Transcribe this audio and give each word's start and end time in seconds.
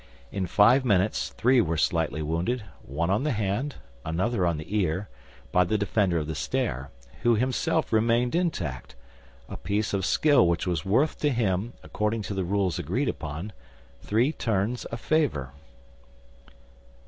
In 0.31 0.47
five 0.47 0.83
minutes 0.83 1.29
three 1.29 1.61
were 1.61 1.77
slightly 1.77 2.23
wounded, 2.23 2.63
one 2.81 3.11
on 3.11 3.21
the 3.21 3.33
hand, 3.33 3.75
another 4.03 4.47
on 4.47 4.57
the 4.57 4.75
ear, 4.75 5.09
by 5.51 5.63
the 5.63 5.77
defender 5.77 6.17
of 6.17 6.25
the 6.25 6.33
stair, 6.33 6.89
who 7.21 7.35
himself 7.35 7.93
remained 7.93 8.33
intact—a 8.33 9.57
piece 9.57 9.93
of 9.93 10.03
skill 10.03 10.47
which 10.47 10.65
was 10.65 10.83
worth 10.83 11.19
to 11.19 11.29
him, 11.29 11.73
according 11.83 12.23
to 12.23 12.33
the 12.33 12.43
rules 12.43 12.79
agreed 12.79 13.09
upon, 13.09 13.53
three 14.01 14.31
turns 14.31 14.85
of 14.85 14.99
favor. 14.99 15.51